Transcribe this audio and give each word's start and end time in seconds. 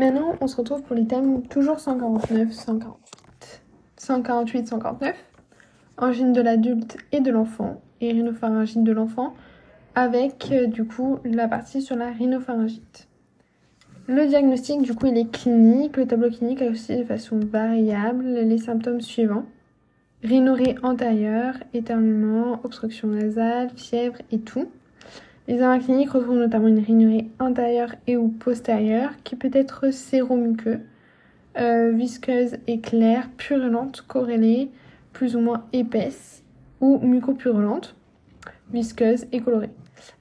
Maintenant, 0.00 0.34
on 0.40 0.46
se 0.46 0.56
retrouve 0.56 0.82
pour 0.82 0.96
les 0.96 1.06
thèmes 1.06 1.42
toujours 1.42 1.78
149, 1.78 2.50
148. 2.50 3.62
148, 3.98 4.68
149. 4.68 5.14
Angine 5.98 6.32
de 6.32 6.40
l'adulte 6.40 6.96
et 7.12 7.20
de 7.20 7.30
l'enfant 7.30 7.82
et 8.00 8.10
rhinopharyngite 8.10 8.82
de 8.82 8.92
l'enfant 8.92 9.34
avec 9.94 10.48
euh, 10.52 10.68
du 10.68 10.86
coup 10.86 11.18
la 11.22 11.48
partie 11.48 11.82
sur 11.82 11.96
la 11.96 12.12
rhinopharyngite. 12.12 13.08
Le 14.06 14.26
diagnostic 14.26 14.80
du 14.80 14.94
coup 14.94 15.04
il 15.04 15.18
est 15.18 15.30
clinique, 15.30 15.98
le 15.98 16.06
tableau 16.06 16.30
clinique 16.30 16.62
a 16.62 16.70
aussi 16.70 16.96
de 16.96 17.04
façon 17.04 17.38
variable 17.38 18.24
les 18.24 18.56
symptômes 18.56 19.02
suivants. 19.02 19.44
Rhinorrhée 20.24 20.76
antérieure, 20.82 21.56
éternuement, 21.74 22.58
obstruction 22.64 23.08
nasale, 23.08 23.68
fièvre 23.76 24.16
et 24.32 24.40
tout. 24.40 24.70
Les 25.50 25.56
examens 25.56 25.80
cliniques 25.80 26.10
retrouvent 26.10 26.38
notamment 26.38 26.68
une 26.68 26.78
rhinorrhée 26.78 27.28
intérieure 27.40 27.96
et 28.06 28.16
ou 28.16 28.28
postérieure 28.28 29.10
qui 29.24 29.34
peut 29.34 29.50
être 29.52 29.92
séromuqueux, 29.92 30.78
euh, 31.58 31.90
visqueuse 31.90 32.58
et 32.68 32.78
claire, 32.78 33.28
purulente, 33.36 34.04
corrélée, 34.06 34.70
plus 35.12 35.34
ou 35.34 35.40
moins 35.40 35.66
épaisse 35.72 36.44
ou 36.80 37.00
mucopurulente, 37.00 37.96
visqueuse 38.72 39.26
et 39.32 39.40
colorée. 39.40 39.70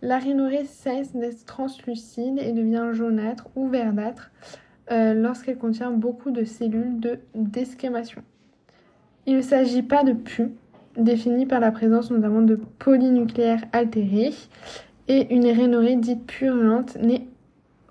La 0.01 0.17
rhinorrhée 0.17 0.65
cesse 0.65 1.15
d'être 1.15 1.45
translucide 1.45 2.39
et 2.39 2.51
devient 2.51 2.89
jaunâtre 2.93 3.49
ou 3.55 3.67
verdâtre 3.67 4.31
euh, 4.91 5.13
lorsqu'elle 5.13 5.59
contient 5.59 5.91
beaucoup 5.91 6.31
de 6.31 6.43
cellules 6.43 6.99
de 6.99 7.19
d'esquamation. 7.35 8.23
Il 9.27 9.35
ne 9.35 9.41
s'agit 9.41 9.83
pas 9.83 10.03
de 10.03 10.13
pus, 10.13 10.49
défini 10.97 11.45
par 11.45 11.59
la 11.59 11.71
présence 11.71 12.09
notamment 12.09 12.41
de 12.41 12.55
polynucléaires 12.79 13.63
altérés 13.73 14.33
et 15.09 15.33
une 15.33 15.47
rhinorrhée 15.47 15.95
dite 15.97 16.25
purulente 16.25 16.95
n'est 17.01 17.25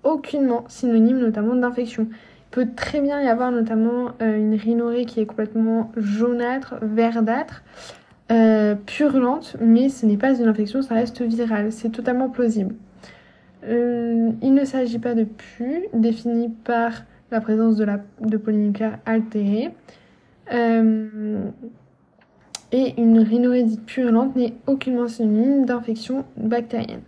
aucunement 0.04 0.64
synonyme 0.68 1.18
notamment 1.18 1.54
d'infection. 1.54 2.06
Il 2.10 2.50
peut 2.52 2.68
très 2.74 3.00
bien 3.00 3.20
y 3.20 3.26
avoir 3.26 3.50
notamment 3.50 4.12
euh, 4.22 4.36
une 4.36 4.54
rhinorrhée 4.54 5.04
qui 5.04 5.20
est 5.20 5.26
complètement 5.26 5.92
jaunâtre, 5.96 6.76
verdâtre, 6.80 7.64
euh, 8.30 8.74
purulente, 8.86 9.56
mais 9.60 9.88
ce 9.88 10.06
n'est 10.06 10.16
pas 10.16 10.38
une 10.38 10.46
infection, 10.46 10.80
ça 10.80 10.94
reste 10.94 11.20
viral. 11.20 11.72
C'est 11.72 11.90
totalement 11.90 12.30
plausible. 12.30 12.74
Euh, 13.64 14.30
il 14.40 14.54
ne 14.54 14.64
s'agit 14.64 15.00
pas 15.00 15.14
de 15.14 15.24
pus, 15.24 15.82
défini 15.92 16.48
par 16.48 16.92
la 17.32 17.40
présence 17.40 17.76
de, 17.76 17.84
la, 17.84 18.00
de 18.20 18.36
polynucléaires 18.36 18.98
altérés. 19.04 19.70
et 22.70 22.94
une 23.00 23.18
rhinorrhée 23.18 23.64
dite 23.64 23.84
purulente 23.84 24.36
n'est 24.36 24.54
aucunement 24.66 25.08
synonyme 25.08 25.66
d'infection 25.66 26.24
bactérienne. 26.36 27.00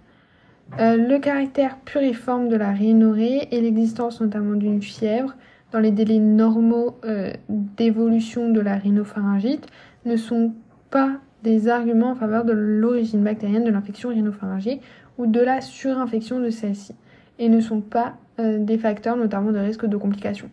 Euh, 0.79 0.97
le 0.97 1.19
caractère 1.19 1.79
puriforme 1.79 2.49
de 2.49 2.57
la 2.57 2.71
rhinorrhée 2.71 3.49
et 3.51 3.61
l'existence 3.61 4.21
notamment 4.21 4.55
d'une 4.55 4.81
fièvre 4.81 5.35
dans 5.73 5.81
les 5.81 5.91
délais 5.91 6.19
normaux 6.19 6.97
euh, 7.05 7.33
d'évolution 7.49 8.51
de 8.51 8.61
la 8.61 8.77
rhinopharyngite 8.77 9.67
ne 10.05 10.17
sont 10.17 10.55
pas 10.91 11.17
des 11.43 11.69
arguments 11.69 12.11
en 12.11 12.15
faveur 12.15 12.45
de 12.45 12.53
l'origine 12.53 13.23
bactérienne 13.23 13.65
de 13.65 13.71
l'infection 13.71 14.11
rhinopharyngée 14.11 14.81
ou 15.19 15.27
de 15.27 15.41
la 15.41 15.61
surinfection 15.61 16.41
de 16.41 16.51
celle-ci 16.51 16.95
et 17.39 17.49
ne 17.49 17.61
sont 17.61 17.81
pas 17.81 18.15
euh, 18.39 18.59
des 18.59 18.79
facteurs 18.79 19.17
notamment 19.17 19.51
de 19.51 19.59
risque 19.59 19.87
de 19.87 19.97
complications. 19.97 20.51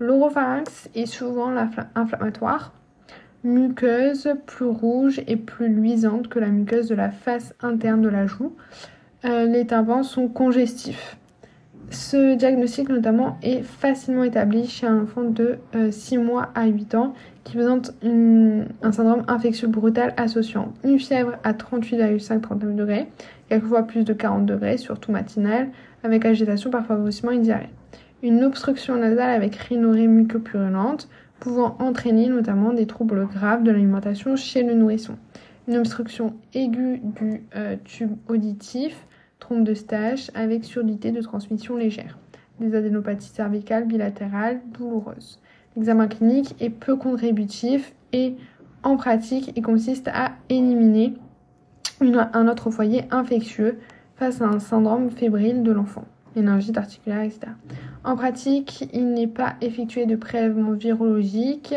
L'oropharynx 0.00 0.88
est 0.94 1.06
souvent 1.06 1.52
inflammatoire, 1.94 2.72
muqueuse 3.42 4.32
plus 4.46 4.66
rouge 4.66 5.20
et 5.26 5.36
plus 5.36 5.68
luisante 5.68 6.28
que 6.28 6.38
la 6.38 6.48
muqueuse 6.48 6.88
de 6.88 6.94
la 6.94 7.10
face 7.10 7.54
interne 7.60 8.00
de 8.00 8.08
la 8.08 8.26
joue. 8.26 8.54
Euh, 9.24 9.46
les 9.46 9.66
tympans 9.66 10.02
sont 10.02 10.28
congestifs. 10.28 11.16
Ce 11.90 12.36
diagnostic 12.36 12.88
notamment 12.88 13.38
est 13.42 13.62
facilement 13.62 14.22
établi 14.22 14.66
chez 14.66 14.86
un 14.86 15.02
enfant 15.02 15.24
de 15.24 15.58
6 15.90 16.16
euh, 16.18 16.22
mois 16.22 16.50
à 16.54 16.66
8 16.66 16.94
ans 16.94 17.14
qui 17.44 17.56
présente 17.56 17.92
un 18.02 18.92
syndrome 18.92 19.24
infectieux 19.26 19.68
brutal 19.68 20.12
associant 20.18 20.72
une 20.84 20.98
fièvre 20.98 21.36
à 21.44 21.54
38,5-39 21.54 22.74
degrés, 22.74 23.08
quelquefois 23.48 23.84
plus 23.84 24.04
de 24.04 24.12
40 24.12 24.44
degrés, 24.44 24.76
surtout 24.76 25.12
matinale, 25.12 25.68
avec 26.04 26.26
agitation, 26.26 26.70
parfois 26.70 26.96
vomissement 26.96 27.30
et 27.30 27.38
diarrhée. 27.38 27.70
Une 28.22 28.44
obstruction 28.44 28.96
nasale 28.96 29.30
avec 29.30 29.56
rhinorrhée 29.56 30.08
mucopurulente 30.08 31.08
pouvant 31.40 31.76
entraîner 31.78 32.28
notamment 32.28 32.74
des 32.74 32.86
troubles 32.86 33.26
graves 33.26 33.62
de 33.62 33.70
l'alimentation 33.70 34.36
chez 34.36 34.62
le 34.62 34.74
nourrisson. 34.74 35.16
Une 35.68 35.76
obstruction 35.76 36.34
aiguë 36.54 37.02
du 37.02 37.42
euh, 37.54 37.76
tube 37.84 38.16
auditif 38.26 39.04
trompe 39.38 39.64
de 39.64 39.74
stage 39.74 40.30
avec 40.34 40.64
surdité 40.64 41.12
de 41.12 41.20
transmission 41.20 41.76
légère, 41.76 42.18
des 42.58 42.74
adénopathies 42.74 43.28
cervicales 43.28 43.86
bilatérales 43.86 44.62
douloureuses. 44.72 45.38
L'examen 45.76 46.08
clinique 46.08 46.56
est 46.58 46.70
peu 46.70 46.96
contributif 46.96 47.92
et 48.14 48.34
en 48.82 48.96
pratique, 48.96 49.52
il 49.56 49.62
consiste 49.62 50.08
à 50.08 50.32
éliminer 50.48 51.12
un 52.00 52.48
autre 52.48 52.70
foyer 52.70 53.04
infectieux 53.10 53.78
face 54.16 54.40
à 54.40 54.46
un 54.46 54.60
syndrome 54.60 55.10
fébrile 55.10 55.62
de 55.62 55.72
l'enfant, 55.72 56.06
articulaire, 56.76 57.22
etc. 57.22 57.40
En 58.04 58.16
pratique, 58.16 58.88
il 58.94 59.12
n'est 59.12 59.26
pas 59.26 59.56
effectué 59.60 60.06
de 60.06 60.16
prélèvement 60.16 60.72
virologique, 60.72 61.74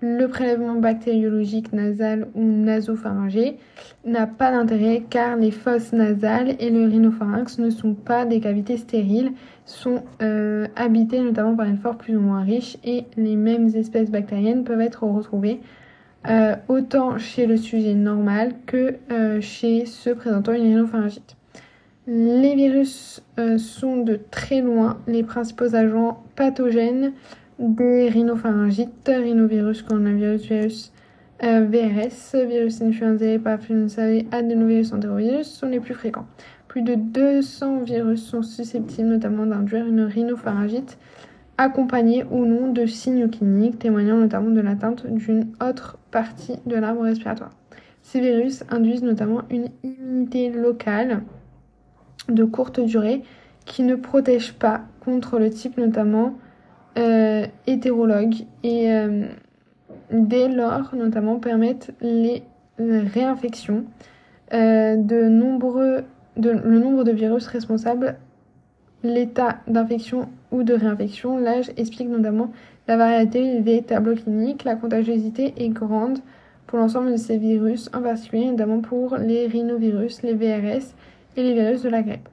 le 0.00 0.26
prélèvement 0.26 0.76
bactériologique 0.76 1.72
nasal 1.72 2.28
ou 2.34 2.44
nasopharyngé 2.44 3.56
n'a 4.04 4.26
pas 4.26 4.52
d'intérêt 4.52 5.02
car 5.10 5.36
les 5.36 5.50
fosses 5.50 5.92
nasales 5.92 6.54
et 6.60 6.70
le 6.70 6.86
rhinopharynx 6.86 7.58
ne 7.58 7.70
sont 7.70 7.94
pas 7.94 8.24
des 8.24 8.40
cavités 8.40 8.76
stériles, 8.76 9.32
sont 9.64 10.02
euh, 10.22 10.66
habitées 10.76 11.20
notamment 11.20 11.56
par 11.56 11.66
une 11.66 11.78
flore 11.78 11.96
plus 11.96 12.16
ou 12.16 12.20
moins 12.20 12.42
riche 12.42 12.78
et 12.84 13.04
les 13.16 13.34
mêmes 13.34 13.68
espèces 13.74 14.10
bactériennes 14.10 14.64
peuvent 14.64 14.80
être 14.80 15.02
retrouvées 15.02 15.60
euh, 16.28 16.54
autant 16.68 17.18
chez 17.18 17.46
le 17.46 17.56
sujet 17.56 17.94
normal 17.94 18.52
que 18.66 18.96
euh, 19.10 19.40
chez 19.40 19.84
ceux 19.84 20.14
présentant 20.14 20.52
une 20.52 20.62
rhinopharyngite. 20.62 21.36
Les 22.06 22.54
virus 22.54 23.22
sont 23.58 23.98
de 23.98 24.18
très 24.30 24.62
loin 24.62 24.96
les 25.06 25.22
principaux 25.22 25.74
agents 25.74 26.22
pathogènes 26.36 27.12
des 27.58 28.08
rhinopharyngites, 28.08 29.08
rhinovirus, 29.08 29.82
coronavirus, 29.82 30.42
virus 30.42 30.92
euh, 31.44 31.66
VRS, 31.66 32.46
virus 32.46 32.82
influenzae, 32.82 33.38
parainfluenza 33.38 34.10
et 34.10 34.26
adénovirus 34.32 34.92
entérovirus 34.92 35.46
sont 35.46 35.68
les 35.68 35.78
plus 35.78 35.94
fréquents. 35.94 36.26
Plus 36.66 36.82
de 36.82 36.94
200 36.94 37.80
virus 37.82 38.22
sont 38.24 38.42
susceptibles 38.42 39.08
notamment 39.08 39.46
d'induire 39.46 39.86
une 39.86 40.02
rhinopharyngite 40.02 40.98
accompagnée 41.56 42.24
ou 42.30 42.44
non 42.44 42.72
de 42.72 42.86
signes 42.86 43.28
cliniques 43.28 43.78
témoignant 43.78 44.16
notamment 44.16 44.50
de 44.50 44.60
l'atteinte 44.60 45.06
d'une 45.06 45.46
autre 45.60 45.98
partie 46.10 46.56
de 46.66 46.76
l'arbre 46.76 47.02
respiratoire. 47.02 47.50
Ces 48.02 48.20
virus 48.20 48.64
induisent 48.70 49.02
notamment 49.02 49.42
une 49.50 49.68
immunité 49.82 50.50
locale 50.50 51.22
de 52.28 52.44
courte 52.44 52.80
durée 52.80 53.22
qui 53.64 53.82
ne 53.82 53.94
protège 53.94 54.54
pas 54.54 54.82
contre 55.00 55.38
le 55.38 55.50
type 55.50 55.78
notamment 55.78 56.34
euh, 56.98 57.46
hétérologues 57.66 58.44
et 58.64 58.92
euh, 58.92 59.26
dès 60.10 60.48
lors 60.48 60.94
notamment 60.94 61.38
permettent 61.38 61.92
les 62.00 62.42
réinfections 62.78 63.84
euh, 64.52 64.96
de 64.96 65.28
nombreux 65.28 66.04
le 66.36 66.78
nombre 66.78 67.04
de 67.04 67.10
virus 67.10 67.46
responsables, 67.46 68.16
l'état 69.02 69.58
d'infection 69.66 70.28
ou 70.52 70.62
de 70.62 70.74
réinfection, 70.74 71.38
l'âge 71.38 71.70
explique 71.76 72.08
notamment 72.08 72.52
la 72.86 72.96
variété 72.96 73.60
des 73.60 73.82
tableaux 73.82 74.14
cliniques. 74.14 74.64
La 74.64 74.76
contagiosité 74.76 75.54
est 75.56 75.68
grande 75.68 76.18
pour 76.66 76.78
l'ensemble 76.78 77.12
de 77.12 77.16
ces 77.16 77.38
virus, 77.38 77.90
en 77.94 78.02
particulier 78.02 78.50
notamment 78.50 78.80
pour 78.80 79.16
les 79.16 79.46
rhinovirus, 79.46 80.22
les 80.22 80.34
VRS 80.34 80.94
et 81.36 81.42
les 81.42 81.54
virus 81.54 81.82
de 81.82 81.88
la 81.88 82.02
grippe 82.02 82.28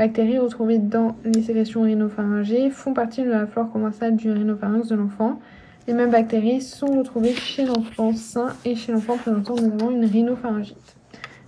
bactéries 0.00 0.38
retrouvées 0.38 0.78
dans 0.78 1.14
les 1.26 1.42
sécrétions 1.42 1.82
rhinopharyngées 1.82 2.70
font 2.70 2.94
partie 2.94 3.22
de 3.22 3.28
la 3.28 3.46
flore 3.46 3.70
commensale 3.70 4.16
du 4.16 4.30
rhinopharynx 4.32 4.88
de 4.88 4.94
l'enfant. 4.94 5.38
Les 5.86 5.92
mêmes 5.92 6.10
bactéries 6.10 6.62
sont 6.62 6.86
retrouvées 6.86 7.34
chez 7.34 7.66
l'enfant 7.66 8.14
sain 8.14 8.46
et 8.64 8.76
chez 8.76 8.92
l'enfant 8.92 9.18
présentant 9.18 9.56
notamment 9.56 9.90
une 9.90 10.06
rhinopharyngite. 10.06 10.96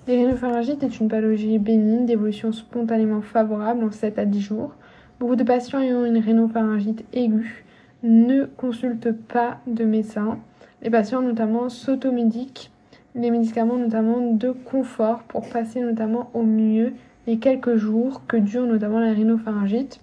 Les 0.07 0.19
rhinopharyngites 0.19 0.83
est 0.83 1.01
une 1.01 1.09
pathologie 1.09 1.59
bénigne 1.59 2.05
d'évolution 2.05 2.53
spontanément 2.53 3.23
favorable 3.23 3.85
en 3.85 3.91
7 3.91 4.19
à 4.19 4.27
10 4.27 4.43
jours. 4.43 4.75
Beaucoup 5.19 5.37
de 5.37 5.45
patients 5.45 5.81
ayant 5.81 6.05
une 6.05 6.19
rhinopharyngite 6.19 7.07
aiguë 7.15 7.65
ne 8.03 8.45
consultent 8.45 9.13
pas 9.13 9.61
de 9.67 9.87
médecin. 9.87 10.39
Les 10.83 10.91
patients 10.91 11.23
notamment 11.23 11.71
s'automédiquent 11.71 12.71
les 13.15 13.31
médicaments 13.31 13.79
notamment 13.79 14.21
de 14.21 14.51
confort 14.51 15.23
pour 15.23 15.49
passer 15.49 15.81
notamment 15.81 16.31
au 16.35 16.43
mieux 16.43 16.93
les 17.27 17.39
quelques 17.39 17.77
jours 17.77 18.27
que 18.27 18.37
dure 18.37 18.67
notamment 18.67 19.01
la 19.01 19.13
rhinopharyngite 19.13 20.01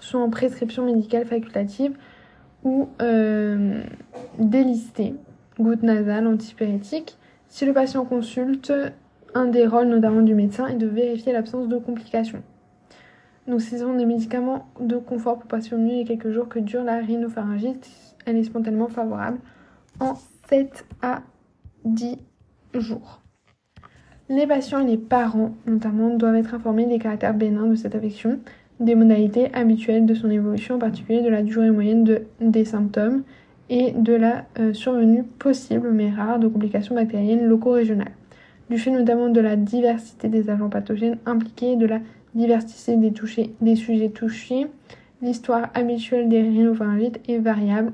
sont 0.00 0.18
en 0.18 0.30
prescription 0.30 0.84
médicale 0.84 1.26
facultative 1.26 1.96
ou 2.64 2.88
euh, 3.00 3.82
délistée, 4.38 5.14
goutte 5.58 5.82
nasale. 5.82 6.36
Si 7.48 7.66
le 7.66 7.72
patient 7.72 8.04
consulte, 8.04 8.72
un 9.34 9.46
des 9.46 9.66
rôles 9.66 9.88
notamment 9.88 10.22
du 10.22 10.34
médecin 10.34 10.66
est 10.66 10.76
de 10.76 10.86
vérifier 10.86 11.32
l'absence 11.32 11.68
de 11.68 11.78
complications. 11.78 12.42
Donc, 13.46 13.62
ce 13.62 13.78
sont 13.78 13.94
des 13.94 14.06
médicaments 14.06 14.66
de 14.80 14.96
confort 14.96 15.38
pour 15.38 15.48
passer 15.48 15.74
au 15.74 15.78
mieux 15.78 15.96
les 15.96 16.04
quelques 16.04 16.30
jours 16.30 16.48
que 16.48 16.58
dure 16.58 16.84
la 16.84 16.98
rhinopharyngite. 16.98 17.90
Elle 18.26 18.36
est 18.36 18.44
spontanément 18.44 18.88
favorable 18.88 19.38
en 19.98 20.14
7 20.48 20.84
à 21.02 21.22
10 21.84 22.18
jours. 22.74 23.22
Les 24.30 24.46
patients 24.46 24.78
et 24.78 24.86
les 24.86 24.96
parents, 24.96 25.50
notamment, 25.66 26.16
doivent 26.16 26.36
être 26.36 26.54
informés 26.54 26.86
des 26.86 27.00
caractères 27.00 27.34
bénins 27.34 27.66
de 27.66 27.74
cette 27.74 27.96
affection, 27.96 28.38
des 28.78 28.94
modalités 28.94 29.52
habituelles 29.52 30.06
de 30.06 30.14
son 30.14 30.30
évolution, 30.30 30.76
en 30.76 30.78
particulier 30.78 31.20
de 31.20 31.28
la 31.28 31.42
durée 31.42 31.72
moyenne 31.72 32.04
de, 32.04 32.22
des 32.40 32.64
symptômes 32.64 33.24
et 33.70 33.90
de 33.90 34.14
la 34.14 34.44
euh, 34.60 34.72
survenue 34.72 35.24
possible 35.24 35.90
mais 35.90 36.10
rare 36.10 36.38
de 36.38 36.46
complications 36.46 36.94
bactériennes 36.94 37.44
locaux-régionales. 37.44 38.12
Du 38.70 38.78
fait 38.78 38.92
notamment 38.92 39.30
de 39.30 39.40
la 39.40 39.56
diversité 39.56 40.28
des 40.28 40.48
agents 40.48 40.70
pathogènes 40.70 41.18
impliqués, 41.26 41.74
de 41.74 41.86
la 41.86 41.98
diversité 42.36 42.96
des, 42.96 43.12
des 43.60 43.74
sujets 43.74 44.10
touchés, 44.10 44.68
l'histoire 45.22 45.70
habituelle 45.74 46.28
des 46.28 46.40
rhinopharyngites 46.40 47.20
est 47.28 47.38
variable 47.38 47.92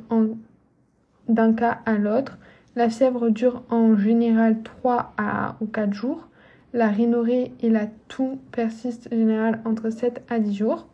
d'un 1.31 1.55
cas 1.55 1.79
à 1.87 1.95
l'autre. 1.95 2.37
La 2.77 2.91
fièvre 2.91 3.31
dure 3.31 3.63
en 3.71 3.97
général 3.97 4.63
3 4.63 5.15
à 5.17 5.57
ou 5.63 5.67
4 5.67 5.95
jours. 5.95 6.29
La 6.75 6.89
rhinorée 6.89 7.55
et 7.63 7.71
la 7.71 7.87
toux 8.09 8.39
persistent 8.53 9.09
en 9.11 9.17
général 9.17 9.63
entre 9.65 9.89
7 9.89 10.23
à 10.29 10.39
10 10.39 10.55
jours, 10.55 10.87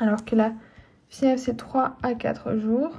alors 0.00 0.22
que 0.26 0.36
la 0.36 0.52
fièvre 1.08 1.38
c'est 1.38 1.56
3 1.56 1.96
à 2.02 2.12
4 2.12 2.58
jours, 2.58 2.90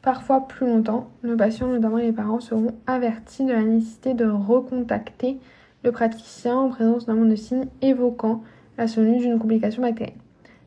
parfois 0.00 0.48
plus 0.48 0.66
longtemps. 0.66 1.10
Nos 1.22 1.36
patients, 1.36 1.66
notamment 1.66 1.98
les 1.98 2.12
parents, 2.12 2.40
seront 2.40 2.74
avertis 2.86 3.44
de 3.44 3.52
la 3.52 3.62
nécessité 3.62 4.14
de 4.14 4.24
recontacter 4.24 5.38
le 5.82 5.92
praticien 5.92 6.56
en 6.56 6.70
présence 6.70 7.04
d'un 7.04 7.26
de 7.26 7.36
signes 7.36 7.68
évoquant 7.82 8.42
la 8.78 8.88
survenue 8.88 9.18
d'une 9.18 9.38
complication 9.38 9.82
bactérienne. 9.82 10.16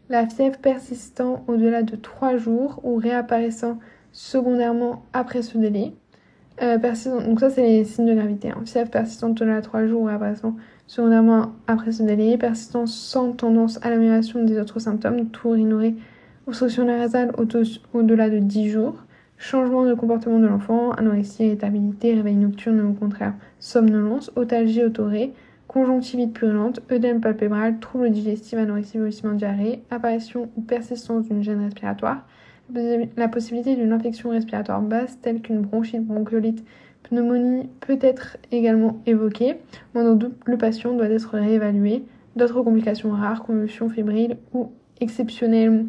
La 0.10 0.28
fièvre 0.28 0.60
persistant 0.60 1.44
au-delà 1.48 1.82
de 1.82 1.96
3 1.96 2.38
jours 2.38 2.82
ou 2.84 2.98
réapparaissant 2.98 3.80
secondairement 4.12 5.02
après 5.12 5.42
ce 5.42 5.58
délai, 5.58 5.94
euh, 6.62 6.78
donc 7.26 7.40
ça 7.40 7.50
c'est 7.50 7.62
les 7.62 7.86
signes 7.86 8.08
de 8.08 8.16
gravité. 8.16 8.50
Hein. 8.50 8.64
Fièvre 8.66 8.90
persistante 8.90 9.42
au-delà 9.42 9.58
de 9.58 9.66
3 9.66 9.86
jours 9.86 10.04
ou 10.04 10.08
apparaissant 10.08 10.56
secondairement 10.88 11.54
après 11.68 11.92
ce 11.92 12.04
délai. 12.04 12.38
Persistance 12.38 12.96
sans 12.96 13.34
tendance 13.34 13.80
à 13.84 13.90
l'amélioration 13.90 14.44
des 14.44 14.60
autres 14.60 14.80
symptômes, 14.80 15.28
tour, 15.30 15.56
ignoré, 15.56 15.96
obstruction 16.48 16.86
nasale 16.86 17.32
au-delà 17.94 18.30
de 18.30 18.40
10 18.40 18.70
jours. 18.70 19.04
Changement 19.40 19.86
de 19.86 19.94
comportement 19.94 20.40
de 20.40 20.48
l'enfant, 20.48 20.92
anorexie, 20.94 21.46
irritabilité, 21.46 22.16
réveil 22.16 22.36
nocturne 22.36 22.82
au 22.82 22.94
contraire 22.94 23.36
somnolence, 23.60 24.32
otalgie 24.36 24.84
autorée, 24.84 25.32
conjonctivite 25.68 26.34
purulente, 26.34 26.80
œdème 26.92 27.22
palpébral, 27.22 27.80
troubles 27.80 28.10
digestifs, 28.10 28.58
anorexie, 28.58 28.98
vomissement, 28.98 29.34
diarrhée, 29.34 29.84
apparition 29.92 30.50
ou 30.56 30.62
persistance 30.62 31.26
d'une 31.26 31.44
gêne 31.44 31.64
respiratoire, 31.64 32.26
la 32.74 33.28
possibilité 33.28 33.76
d'une 33.76 33.94
infection 33.94 34.30
respiratoire 34.30 34.82
basse 34.82 35.20
telle 35.22 35.42
qu'une 35.42 35.62
bronchite, 35.62 36.06
bronchiolite, 36.06 36.64
pneumonie 37.04 37.70
peut 37.80 37.98
être 38.02 38.38
également 38.52 39.02
évoquée. 39.06 39.56
Moins 39.94 40.18
le 40.46 40.58
patient 40.58 40.94
doit 40.94 41.10
être 41.10 41.38
réévalué. 41.38 42.04
D'autres 42.36 42.62
complications 42.62 43.12
rares, 43.12 43.44
convulsions 43.44 43.90
fébriles 43.90 44.38
ou 44.54 44.72
exceptionnelles 45.00 45.86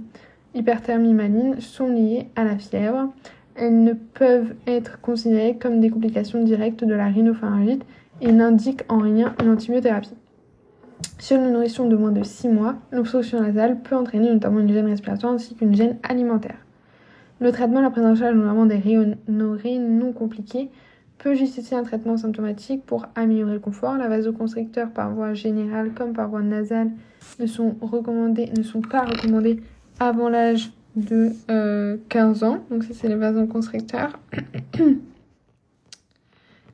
hyperthermie 0.55 1.15
maligne 1.15 1.61
sont 1.61 1.89
liées 1.89 2.29
à 2.37 2.45
la 2.45 2.57
fièvre. 2.57 3.13
Elles 3.55 3.83
ne 3.83 3.93
peuvent 3.93 4.55
être 4.67 5.01
considérées 5.01 5.57
comme 5.57 5.81
des 5.81 5.91
complications 5.91 6.43
directes 6.43 6.85
de 6.85 6.95
la 6.95 7.09
rhinopharyngite 7.09 7.85
et 8.21 8.33
n'indiquent 8.33 8.85
en 8.89 8.99
rien 8.99 9.35
une 9.43 9.51
antibiothérapie. 9.51 10.15
Chez 11.19 11.35
une 11.35 11.53
nourrisson 11.53 11.89
de 11.89 11.97
moins 11.97 12.13
de 12.13 12.23
6 12.23 12.49
mois, 12.49 12.77
l'obstruction 12.93 13.41
nasale 13.41 13.81
peut 13.83 13.97
entraîner 13.97 14.33
notamment 14.33 14.61
une 14.61 14.73
gêne 14.73 14.87
respiratoire 14.87 15.33
ainsi 15.33 15.55
qu'une 15.55 15.75
gêne 15.75 15.97
alimentaire. 16.03 16.57
Le 17.41 17.53
traitement, 17.53 17.81
la 17.81 17.91
prise 17.91 18.05
en 18.05 18.17
charge 18.17 18.35
notamment 18.35 18.67
des 18.67 18.77
rhinorrhées 18.77 19.79
non 19.79 20.13
compliquées 20.13 20.71
peut 21.19 21.35
justifier 21.35 21.77
un 21.77 21.83
traitement 21.83 22.17
symptomatique 22.17 22.85
pour 22.85 23.07
améliorer 23.15 23.55
le 23.55 23.61
confort. 23.61 23.97
La 23.97 24.09
vasoconstricteur 24.09 24.91
par 24.91 25.13
voie 25.13 25.35
générale 25.35 25.93
comme 25.93 26.13
par 26.13 26.29
voie 26.29 26.43
nasale 26.43 26.91
ne 27.39 27.47
sont, 27.47 27.75
pas 27.75 29.05
recommandés 29.05 29.61
avant 30.01 30.29
l'âge 30.29 30.73
de 30.97 31.33
15 32.09 32.43
euh, 32.43 32.47
ans. 32.47 32.65
Donc 32.71 32.85
ça 32.85 32.95
c'est 32.95 33.09
les 33.09 33.17
vasoconstricteurs. 33.17 34.19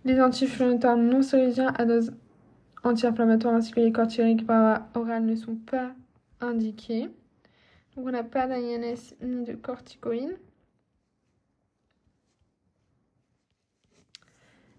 les 0.05 0.21
anti-inflammatoires 0.21 0.97
non 0.97 1.23
stéroïdiens 1.23 1.73
à 1.77 1.85
dose 1.85 2.13
anti-inflammatoire 2.85 3.55
ainsi 3.55 3.73
que 3.73 3.81
les 3.81 3.93
corticoïdes 3.93 4.47
par 4.47 4.61
voie 4.61 5.03
orale 5.03 5.25
ne 5.25 5.37
sont 5.37 5.57
pas 5.57 5.91
indiqués. 6.41 7.09
Donc 7.97 8.07
on 8.07 8.11
n'a 8.11 8.25
pas 8.25 8.47
d'INS 8.47 9.15
ni 9.23 9.45
de 9.45 9.55
corticoïdes. 9.55 10.37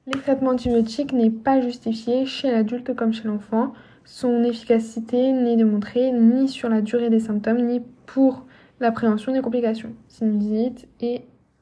Les 0.07 0.19
traitements 0.19 0.52
antibiotiques 0.52 1.13
n'est 1.13 1.31
pas 1.31 1.62
justifié 1.62 2.28
chez 2.28 2.52
l'adulte 2.52 2.96
comme 2.96 3.12
chez 3.12 3.28
l'enfant. 3.28 3.74
Son 4.04 4.44
efficacité 4.44 5.31
n'est 5.31 5.56
démontrée 5.56 6.12
ni 6.12 6.48
sur 6.48 6.69
la 6.69 6.81
durée 6.81 7.10
des 7.10 7.19
symptômes, 7.19 7.66
ni 7.66 7.81
pour 8.06 8.46
l'appréhension 8.80 9.34
des 9.34 9.42
complications, 9.42 9.94
sinusite 10.07 10.88
et 11.02 11.22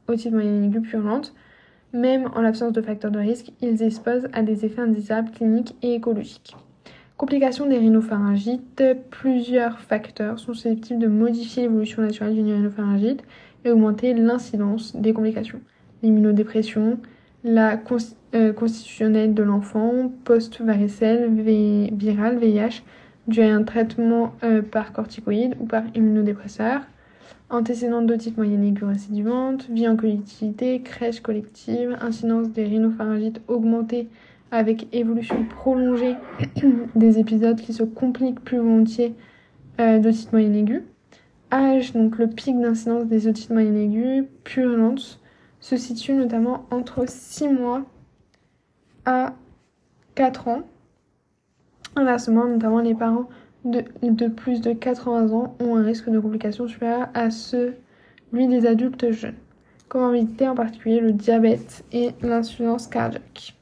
otite 0.10 0.34
moyenne 0.34 0.66
aiguë. 0.66 0.82
Même 1.94 2.30
en 2.36 2.42
l'absence 2.42 2.74
de 2.74 2.82
facteurs 2.82 3.12
de 3.12 3.20
risque, 3.20 3.54
ils 3.62 3.82
exposent 3.82 4.28
à 4.34 4.42
des 4.42 4.66
effets 4.66 4.82
indésirables 4.82 5.32
cliniques 5.32 5.76
et 5.82 5.94
écologiques. 5.94 6.58
Complications 7.16 7.68
des 7.68 7.78
rhinopharyngites, 7.78 8.84
plusieurs 9.10 9.80
facteurs 9.80 10.40
sont 10.40 10.54
susceptibles 10.54 11.00
de 11.00 11.08
modifier 11.08 11.64
l'évolution 11.64 12.02
naturelle 12.02 12.34
d'une 12.34 12.52
rhinopharyngite 12.52 13.24
et 13.64 13.72
augmenter 13.72 14.14
l'incidence 14.14 14.96
des 14.98 15.14
complications. 15.14 15.62
L'immunodépression, 16.02 16.98
la 17.44 17.80
euh, 18.36 18.54
constitutionnelle 18.54 19.34
de 19.34 19.44
l'enfant, 19.44 20.12
post-varicelle, 20.24 21.30
virale, 21.94 22.38
VIH, 22.38 22.84
dû 23.28 23.42
à 23.42 23.54
un 23.54 23.64
traitement 23.64 24.34
euh, 24.44 24.62
par 24.62 24.94
corticoïde 24.94 25.56
ou 25.60 25.66
par 25.66 25.84
immunodépresseur, 25.96 26.82
antécédents 27.50 28.02
d'otite 28.02 28.38
moyenne 28.38 28.76
récidivante, 28.82 29.70
vie 29.70 29.88
en 29.88 29.96
collectivité, 29.96 30.82
crèche 30.82 31.22
collective, 31.22 31.98
incidence 32.02 32.50
des 32.50 32.66
rhinopharyngites 32.66 33.42
augmentée 33.48 34.08
avec 34.52 34.88
évolution 34.94 35.46
prolongée 35.46 36.16
des 36.96 37.20
épisodes 37.20 37.60
qui 37.60 37.74
se 37.74 37.84
compliquent 37.84 38.44
plus 38.44 38.58
volontiers 38.58 39.16
euh, 39.80 40.00
d'otite 40.00 40.32
moyenne 40.32 40.56
aiguë, 40.56 40.84
âge, 41.52 41.94
donc 41.94 42.18
le 42.18 42.28
pic 42.28 42.60
d'incidence 42.60 43.06
des 43.06 43.28
otites 43.28 43.50
moyenne 43.50 43.78
aiguë, 43.78 44.26
purulence, 44.44 45.20
se 45.64 45.78
situe 45.78 46.12
notamment 46.12 46.66
entre 46.72 47.06
6 47.08 47.48
mois 47.48 47.84
à 49.06 49.34
4 50.16 50.50
ans. 50.50 50.64
Inversement, 51.96 52.46
notamment 52.46 52.82
les 52.82 52.94
parents 52.94 53.30
de, 53.64 54.28
plus 54.28 54.60
de 54.60 54.74
80 54.74 55.32
ans 55.32 55.56
ont 55.62 55.78
un 55.78 55.84
risque 55.84 56.10
de 56.10 56.20
complications 56.20 56.68
supérieur 56.68 57.08
à 57.14 57.32
celui 57.32 57.70
des 58.34 58.66
adultes 58.66 59.12
jeunes. 59.12 59.38
Comorbidité 59.88 60.50
en 60.50 60.56
particulier 60.56 61.00
le 61.00 61.14
diabète 61.14 61.86
et 61.94 62.10
l'insuffisance 62.22 62.88
cardiaque. 62.88 63.56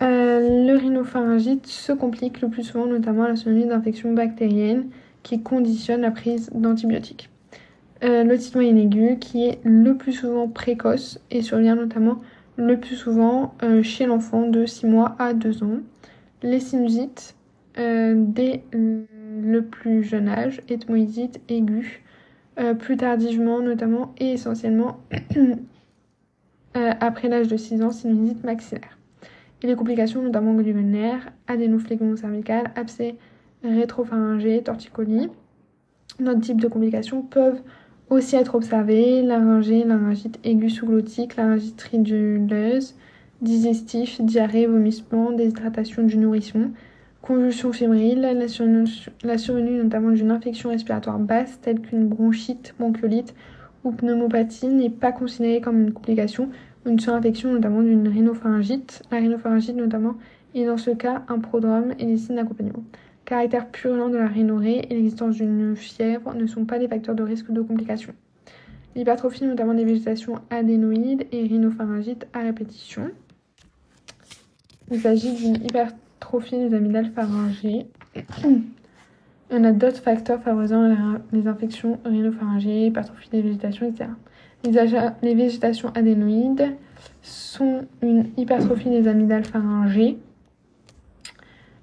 Euh, 0.00 0.66
le 0.66 0.74
rhinopharyngite 0.78 1.66
se 1.66 1.92
complique 1.92 2.40
le 2.40 2.48
plus 2.48 2.64
souvent 2.64 2.86
notamment 2.86 3.24
à 3.24 3.28
la 3.28 3.36
survenue 3.36 3.66
d'infections 3.66 4.14
bactériennes 4.14 4.88
qui 5.22 5.42
conditionnent 5.42 6.00
la 6.00 6.10
prise 6.10 6.48
d'antibiotiques. 6.54 7.28
Euh, 8.02 8.24
l'otite 8.24 8.54
moyenne 8.54 8.78
aiguë 8.78 9.18
qui 9.18 9.44
est 9.44 9.60
le 9.62 9.96
plus 9.96 10.12
souvent 10.12 10.48
précoce 10.48 11.20
et 11.30 11.42
survient 11.42 11.76
notamment 11.76 12.20
le 12.56 12.78
plus 12.78 12.96
souvent 12.96 13.54
euh, 13.62 13.82
chez 13.82 14.06
l'enfant 14.06 14.48
de 14.48 14.66
6 14.66 14.86
mois 14.86 15.14
à 15.18 15.32
2 15.32 15.62
ans. 15.62 15.78
Les 16.42 16.60
sinusites 16.60 17.36
euh, 17.78 18.14
dès 18.16 18.64
le 18.72 19.60
plus 19.62 20.02
jeune 20.02 20.28
âge, 20.28 20.62
ethmoïdite 20.68 21.40
aiguë, 21.48 22.02
plus 22.78 22.96
tardivement 22.96 23.60
notamment 23.60 24.14
et 24.18 24.34
essentiellement 24.34 25.00
après 26.74 27.28
l'âge 27.28 27.48
de 27.48 27.56
6 27.56 27.82
ans, 27.82 27.90
sinusite 27.90 28.44
maxillaire. 28.44 28.96
Et 29.62 29.66
les 29.66 29.74
complications 29.74 30.22
notamment 30.22 30.54
glumulaires, 30.54 31.32
adénophlegmon 31.48 32.16
cervical, 32.16 32.70
abcès 32.76 33.16
rétropharyngé, 33.64 34.62
torticolis. 34.62 35.30
D'autres 36.20 36.40
types 36.40 36.60
de 36.60 36.68
complications 36.68 37.22
peuvent 37.22 37.60
aussi 38.10 38.36
être 38.36 38.54
observés 38.54 39.22
laryngée, 39.22 39.84
laryngite 39.84 40.38
aiguë 40.44 40.70
sous-glottique, 40.70 41.36
laryngite 41.36 41.76
triduleuse, 41.76 42.94
digestif, 43.42 44.20
diarrhée, 44.20 44.66
vomissement, 44.66 45.32
déshydratation 45.32 46.02
du 46.02 46.16
nourrisson, 46.16 46.70
convulsion 47.22 47.72
fébrile, 47.72 48.20
la, 48.20 49.38
survenue, 49.38 49.82
notamment 49.82 50.10
d'une 50.10 50.30
infection 50.30 50.70
respiratoire 50.70 51.18
basse 51.18 51.58
telle 51.62 51.80
qu'une 51.80 52.06
bronchite, 52.06 52.74
bronchiolite 52.78 53.34
ou 53.82 53.92
pneumopathie 53.92 54.68
n'est 54.68 54.90
pas 54.90 55.12
considérée 55.12 55.60
comme 55.60 55.80
une 55.80 55.92
complication 55.92 56.50
ou 56.84 56.90
une 56.90 57.00
surinfection 57.00 57.52
notamment 57.52 57.82
d'une 57.82 58.08
rhinopharyngite. 58.08 59.02
La 59.10 59.18
rhinopharyngite 59.18 59.76
notamment 59.76 60.14
est 60.54 60.66
dans 60.66 60.76
ce 60.76 60.90
cas 60.90 61.22
un 61.28 61.38
prodrome 61.38 61.94
et 61.98 62.06
des 62.06 62.16
signes 62.16 62.36
d'accompagnement. 62.36 62.84
Caractère 63.24 63.68
purulent 63.70 64.10
de 64.10 64.18
la 64.18 64.28
rhinorrhée 64.28 64.86
et 64.90 64.94
l'existence 64.94 65.36
d'une 65.36 65.74
fièvre 65.76 66.34
ne 66.34 66.46
sont 66.46 66.64
pas 66.64 66.78
des 66.78 66.88
facteurs 66.88 67.14
de 67.14 67.22
risque 67.22 67.50
de 67.50 67.62
complications. 67.62 68.14
L'hypertrophie, 68.94 69.44
notamment 69.44 69.74
des 69.74 69.84
végétations 69.84 70.36
adénoïdes 70.50 71.26
et 71.32 71.42
rhinopharyngite 71.42 72.26
à 72.32 72.40
répétition. 72.40 73.10
Il 74.90 75.00
s'agit 75.00 75.34
d'une 75.34 75.56
hypertrophie 75.56 76.58
des 76.58 76.74
amygdales 76.74 77.10
pharyngées. 77.10 77.86
On 79.50 79.64
a 79.64 79.72
d'autres 79.72 80.00
facteurs 80.00 80.40
favorisant 80.42 80.96
les 81.32 81.46
infections 81.46 81.98
rhinopharyngées, 82.04 82.86
hypertrophie 82.86 83.30
des 83.30 83.42
végétations, 83.42 83.86
etc. 83.86 84.10
Les 85.22 85.34
végétations 85.34 85.90
adénoïdes 85.94 86.76
sont 87.22 87.84
une 88.02 88.26
hypertrophie 88.36 88.90
des 88.90 89.08
amygdales 89.08 89.44
pharyngées. 89.44 90.18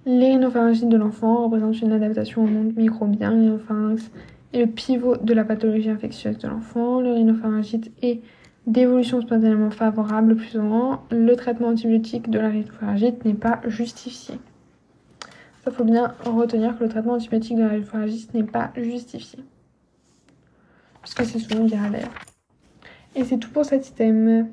Les 0.05 0.31
rhinopharyngites 0.31 0.89
de 0.89 0.98
l'enfant 0.98 1.43
représentent 1.43 1.79
une 1.81 1.91
adaptation 1.91 2.43
au 2.43 2.48
monde 2.48 2.75
microbien. 2.75 3.29
Rhinopharynx 3.29 4.10
est 4.51 4.60
le 4.60 4.65
pivot 4.65 5.17
de 5.17 5.34
la 5.34 5.43
pathologie 5.43 5.91
infectieuse 5.91 6.39
de 6.39 6.48
l'enfant. 6.48 7.01
Le 7.01 7.13
rhinopharyngite 7.13 7.91
est 8.01 8.22
d'évolution 8.65 9.22
spontanément 9.22 9.70
favorable 9.70 10.29
le 10.29 10.36
plus 10.36 10.48
souvent. 10.48 11.03
Le 11.12 11.36
traitement 11.36 11.67
antibiotique 11.67 12.31
de 12.31 12.39
la 12.39 12.50
rhinopharyngite 12.50 13.25
n'est 13.25 13.36
pas 13.36 13.62
justifié. 13.67 14.39
Il 15.67 15.72
faut 15.72 15.84
bien 15.84 16.15
retenir 16.25 16.75
que 16.79 16.84
le 16.84 16.89
traitement 16.89 17.13
antibiotique 17.13 17.58
de 17.58 17.62
la 17.62 17.70
rhinopharyngite 17.70 18.34
n'est 18.34 18.43
pas 18.43 18.72
justifié. 18.75 19.39
Puisque 21.03 21.25
c'est 21.25 21.39
souvent 21.39 21.65
viral 21.65 21.91
d'ailleurs. 21.91 22.15
Et 23.15 23.24
c'est 23.24 23.38
tout 23.38 23.51
pour 23.51 23.65
cet 23.65 23.88
item. 23.88 24.48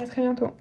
À 0.00 0.06
très 0.06 0.22
bientôt. 0.22 0.52